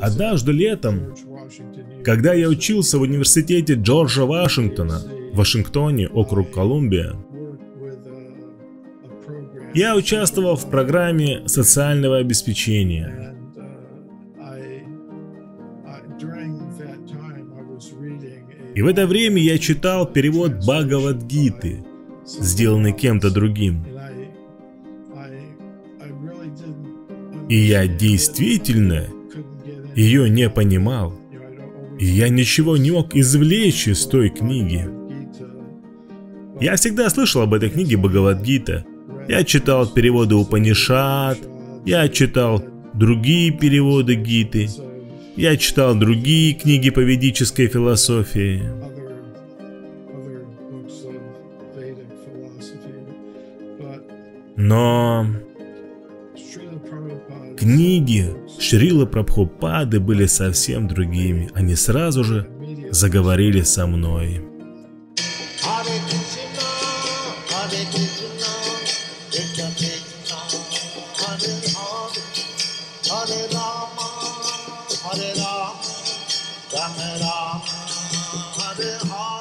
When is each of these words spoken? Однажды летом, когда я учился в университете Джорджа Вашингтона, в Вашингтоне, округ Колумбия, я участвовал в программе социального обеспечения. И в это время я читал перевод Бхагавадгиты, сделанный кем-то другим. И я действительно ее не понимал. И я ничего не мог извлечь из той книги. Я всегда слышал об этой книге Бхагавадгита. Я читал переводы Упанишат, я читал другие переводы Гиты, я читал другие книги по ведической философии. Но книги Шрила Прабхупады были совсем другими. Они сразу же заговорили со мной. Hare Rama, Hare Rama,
Однажды 0.00 0.52
летом, 0.52 1.14
когда 2.04 2.34
я 2.34 2.48
учился 2.48 2.98
в 2.98 3.02
университете 3.02 3.74
Джорджа 3.74 4.24
Вашингтона, 4.24 5.00
в 5.32 5.36
Вашингтоне, 5.36 6.08
округ 6.08 6.50
Колумбия, 6.50 7.14
я 9.74 9.96
участвовал 9.96 10.56
в 10.56 10.70
программе 10.70 11.48
социального 11.48 12.18
обеспечения. 12.18 13.34
И 18.74 18.82
в 18.82 18.86
это 18.86 19.06
время 19.06 19.40
я 19.40 19.58
читал 19.58 20.06
перевод 20.06 20.54
Бхагавадгиты, 20.64 21.84
сделанный 22.26 22.92
кем-то 22.92 23.30
другим. 23.30 23.84
И 27.48 27.56
я 27.56 27.86
действительно 27.86 29.06
ее 29.94 30.28
не 30.30 30.48
понимал. 30.48 31.14
И 31.98 32.06
я 32.06 32.28
ничего 32.28 32.76
не 32.76 32.90
мог 32.90 33.14
извлечь 33.14 33.86
из 33.86 34.06
той 34.06 34.30
книги. 34.30 34.88
Я 36.60 36.76
всегда 36.76 37.10
слышал 37.10 37.42
об 37.42 37.54
этой 37.54 37.70
книге 37.70 37.96
Бхагавадгита. 37.96 38.84
Я 39.28 39.44
читал 39.44 39.86
переводы 39.86 40.34
Упанишат, 40.34 41.38
я 41.84 42.08
читал 42.08 42.62
другие 42.92 43.50
переводы 43.50 44.14
Гиты, 44.14 44.68
я 45.36 45.56
читал 45.56 45.94
другие 45.94 46.54
книги 46.54 46.90
по 46.90 47.00
ведической 47.00 47.68
философии. 47.68 48.62
Но 54.56 55.26
книги 57.64 58.36
Шрила 58.58 59.06
Прабхупады 59.06 59.98
были 59.98 60.26
совсем 60.26 60.86
другими. 60.86 61.48
Они 61.54 61.74
сразу 61.74 62.22
же 62.22 62.46
заговорили 62.90 63.62
со 63.62 63.86
мной. 63.86 64.42
Hare 73.06 73.48
Rama, 73.52 74.08
Hare 78.56 78.98
Rama, 79.02 79.33